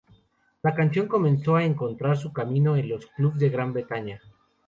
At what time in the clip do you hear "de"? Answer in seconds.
3.37-3.49